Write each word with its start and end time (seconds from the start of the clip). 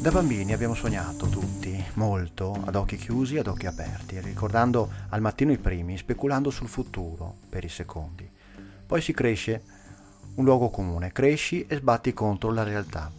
Da 0.00 0.10
bambini 0.10 0.54
abbiamo 0.54 0.72
sognato 0.72 1.26
tutti, 1.26 1.78
molto, 1.94 2.58
ad 2.64 2.74
occhi 2.74 2.96
chiusi 2.96 3.34
e 3.34 3.40
ad 3.40 3.48
occhi 3.48 3.66
aperti, 3.66 4.18
ricordando 4.18 4.90
al 5.10 5.20
mattino 5.20 5.52
i 5.52 5.58
primi, 5.58 5.98
speculando 5.98 6.48
sul 6.48 6.68
futuro 6.68 7.36
per 7.50 7.64
i 7.64 7.68
secondi. 7.68 8.26
Poi 8.86 9.02
si 9.02 9.12
cresce 9.12 9.62
un 10.36 10.44
luogo 10.46 10.70
comune, 10.70 11.12
cresci 11.12 11.66
e 11.66 11.76
sbatti 11.76 12.14
contro 12.14 12.50
la 12.50 12.62
realtà. 12.62 13.12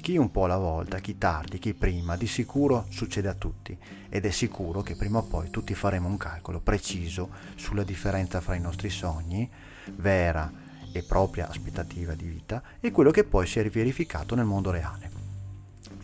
Chi 0.00 0.16
un 0.16 0.30
po' 0.30 0.44
alla 0.44 0.56
volta, 0.56 1.00
chi 1.00 1.18
tardi, 1.18 1.58
chi 1.58 1.74
prima, 1.74 2.16
di 2.16 2.26
sicuro 2.26 2.86
succede 2.88 3.28
a 3.28 3.34
tutti 3.34 3.76
ed 4.08 4.24
è 4.24 4.30
sicuro 4.30 4.80
che 4.80 4.96
prima 4.96 5.18
o 5.18 5.24
poi 5.24 5.50
tutti 5.50 5.74
faremo 5.74 6.08
un 6.08 6.16
calcolo 6.16 6.60
preciso 6.60 7.28
sulla 7.56 7.84
differenza 7.84 8.40
fra 8.40 8.54
i 8.54 8.60
nostri 8.60 8.88
sogni, 8.88 9.50
vera 9.96 10.50
e 10.94 11.02
propria 11.02 11.50
aspettativa 11.50 12.14
di 12.14 12.24
vita, 12.24 12.62
e 12.80 12.90
quello 12.90 13.10
che 13.10 13.24
poi 13.24 13.46
si 13.46 13.58
è 13.58 13.68
verificato 13.68 14.34
nel 14.34 14.46
mondo 14.46 14.70
reale 14.70 15.11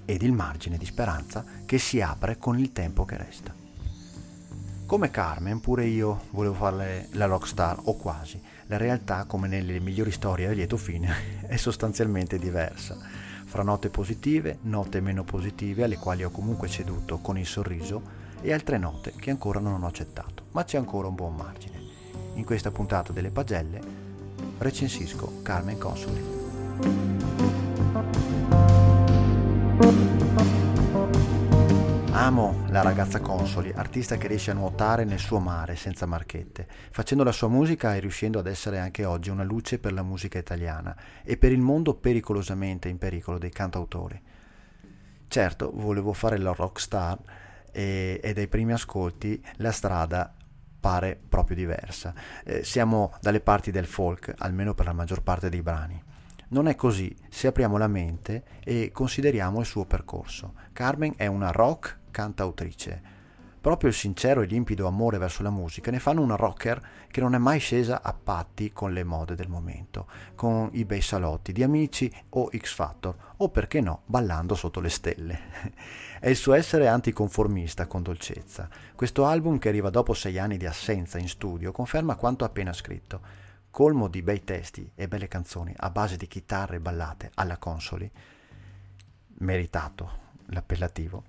ed 0.08 0.22
il 0.22 0.32
margine 0.32 0.78
di 0.78 0.86
speranza 0.86 1.44
che 1.66 1.76
si 1.76 2.00
apre 2.00 2.38
con 2.38 2.58
il 2.58 2.72
tempo 2.72 3.04
che 3.04 3.18
resta. 3.18 3.54
Come 4.86 5.10
Carmen, 5.10 5.60
pure 5.60 5.84
io 5.84 6.22
volevo 6.30 6.54
fare 6.54 7.08
la 7.12 7.26
rockstar, 7.26 7.78
o 7.82 7.96
quasi. 7.98 8.40
La 8.68 8.78
realtà, 8.78 9.24
come 9.24 9.48
nelle 9.48 9.80
migliori 9.80 10.10
storie 10.10 10.46
a 10.46 10.52
lieto 10.52 10.78
fine, 10.78 11.44
è 11.46 11.56
sostanzialmente 11.56 12.38
diversa. 12.38 12.96
Fra 13.44 13.62
note 13.62 13.90
positive, 13.90 14.60
note 14.62 15.02
meno 15.02 15.24
positive, 15.24 15.84
alle 15.84 15.98
quali 15.98 16.24
ho 16.24 16.30
comunque 16.30 16.68
ceduto 16.68 17.18
con 17.18 17.36
il 17.36 17.44
sorriso, 17.44 18.00
e 18.40 18.50
altre 18.54 18.78
note 18.78 19.12
che 19.14 19.28
ancora 19.28 19.60
non 19.60 19.82
ho 19.82 19.86
accettato, 19.86 20.44
ma 20.52 20.64
c'è 20.64 20.78
ancora 20.78 21.08
un 21.08 21.16
buon 21.16 21.34
margine. 21.34 21.78
In 22.36 22.46
questa 22.46 22.70
puntata 22.70 23.12
delle 23.12 23.30
pagelle 23.30 23.78
recensisco 24.56 25.42
Carmen 25.42 25.76
Consoli. 25.76 26.36
Amo 32.10 32.64
la 32.68 32.82
ragazza 32.82 33.20
Consoli, 33.20 33.72
artista 33.72 34.16
che 34.16 34.26
riesce 34.26 34.50
a 34.50 34.54
nuotare 34.54 35.04
nel 35.04 35.18
suo 35.18 35.38
mare 35.38 35.76
senza 35.76 36.04
marchette, 36.04 36.66
facendo 36.90 37.24
la 37.24 37.32
sua 37.32 37.48
musica 37.48 37.94
e 37.94 38.00
riuscendo 38.00 38.38
ad 38.38 38.46
essere 38.46 38.78
anche 38.78 39.04
oggi 39.04 39.30
una 39.30 39.44
luce 39.44 39.78
per 39.78 39.92
la 39.92 40.02
musica 40.02 40.36
italiana 40.36 40.96
e 41.22 41.36
per 41.36 41.52
il 41.52 41.60
mondo 41.60 41.94
pericolosamente 41.94 42.88
in 42.88 42.98
pericolo 42.98 43.38
dei 43.38 43.50
cantautori. 43.50 44.20
Certo, 45.28 45.70
volevo 45.74 46.12
fare 46.12 46.38
la 46.38 46.52
rockstar 46.52 47.18
e, 47.70 48.20
e 48.22 48.32
dai 48.32 48.48
primi 48.48 48.72
ascolti 48.72 49.42
la 49.56 49.72
strada 49.72 50.34
pare 50.80 51.18
proprio 51.28 51.56
diversa. 51.56 52.12
Eh, 52.44 52.64
siamo 52.64 53.14
dalle 53.20 53.40
parti 53.40 53.70
del 53.70 53.86
folk, 53.86 54.34
almeno 54.38 54.74
per 54.74 54.86
la 54.86 54.92
maggior 54.92 55.22
parte 55.22 55.48
dei 55.48 55.62
brani. 55.62 56.02
Non 56.50 56.66
è 56.66 56.74
così 56.74 57.14
se 57.28 57.46
apriamo 57.48 57.76
la 57.76 57.88
mente 57.88 58.42
e 58.64 58.90
consideriamo 58.90 59.60
il 59.60 59.66
suo 59.66 59.84
percorso. 59.84 60.54
Carmen 60.72 61.12
è 61.16 61.26
una 61.26 61.50
rock 61.50 61.98
cantautrice. 62.10 63.16
Proprio 63.60 63.90
il 63.90 63.94
sincero 63.94 64.40
e 64.40 64.46
limpido 64.46 64.86
amore 64.86 65.18
verso 65.18 65.42
la 65.42 65.50
musica 65.50 65.90
ne 65.90 65.98
fanno 65.98 66.22
una 66.22 66.36
rocker 66.36 66.80
che 67.10 67.20
non 67.20 67.34
è 67.34 67.38
mai 67.38 67.58
scesa 67.58 68.00
a 68.00 68.14
patti 68.14 68.72
con 68.72 68.94
le 68.94 69.04
mode 69.04 69.34
del 69.34 69.50
momento, 69.50 70.06
con 70.36 70.70
i 70.72 70.86
bei 70.86 71.02
salotti 71.02 71.52
di 71.52 71.62
amici 71.62 72.10
o 72.30 72.48
X 72.56 72.72
Factor, 72.72 73.14
o 73.36 73.50
perché 73.50 73.82
no, 73.82 74.02
ballando 74.06 74.54
sotto 74.54 74.80
le 74.80 74.88
stelle. 74.88 75.40
è 76.18 76.30
il 76.30 76.36
suo 76.36 76.54
essere 76.54 76.88
anticonformista 76.88 77.86
con 77.86 78.02
dolcezza. 78.02 78.70
Questo 78.94 79.26
album, 79.26 79.58
che 79.58 79.68
arriva 79.68 79.90
dopo 79.90 80.14
sei 80.14 80.38
anni 80.38 80.56
di 80.56 80.64
assenza 80.64 81.18
in 81.18 81.28
studio, 81.28 81.72
conferma 81.72 82.16
quanto 82.16 82.46
appena 82.46 82.72
scritto 82.72 83.20
colmo 83.78 84.08
di 84.08 84.22
bei 84.22 84.42
testi 84.42 84.90
e 84.96 85.06
belle 85.06 85.28
canzoni 85.28 85.72
a 85.76 85.88
base 85.90 86.16
di 86.16 86.26
chitarre 86.26 86.78
e 86.78 86.80
ballate 86.80 87.30
alla 87.34 87.58
consoli, 87.58 88.10
meritato 89.34 90.10
l'appellativo, 90.46 91.22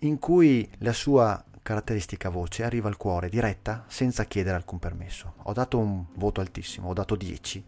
in 0.00 0.18
cui 0.18 0.70
la 0.80 0.92
sua 0.92 1.42
caratteristica 1.62 2.28
voce 2.28 2.64
arriva 2.64 2.88
al 2.88 2.98
cuore 2.98 3.30
diretta 3.30 3.86
senza 3.88 4.24
chiedere 4.24 4.56
alcun 4.56 4.78
permesso. 4.78 5.36
Ho 5.44 5.54
dato 5.54 5.78
un 5.78 6.04
voto 6.16 6.42
altissimo, 6.42 6.90
ho 6.90 6.92
dato 6.92 7.16
10 7.16 7.64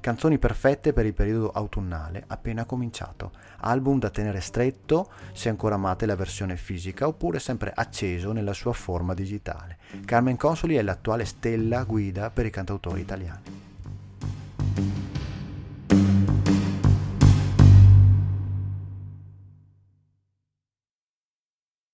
Canzoni 0.00 0.38
perfette 0.38 0.92
per 0.92 1.04
il 1.04 1.14
periodo 1.14 1.50
autunnale 1.50 2.22
appena 2.28 2.64
cominciato. 2.64 3.32
Album 3.60 3.98
da 3.98 4.10
tenere 4.10 4.40
stretto 4.40 5.10
se 5.32 5.48
ancora 5.48 5.74
amate 5.74 6.06
la 6.06 6.14
versione 6.14 6.56
fisica 6.56 7.08
oppure 7.08 7.38
sempre 7.38 7.72
acceso 7.74 8.32
nella 8.32 8.52
sua 8.52 8.72
forma 8.72 9.14
digitale. 9.14 9.78
Carmen 10.04 10.36
Consoli 10.36 10.76
è 10.76 10.82
l'attuale 10.82 11.24
stella 11.24 11.82
guida 11.84 12.30
per 12.30 12.46
i 12.46 12.50
cantautori 12.50 13.00
italiani. 13.00 13.55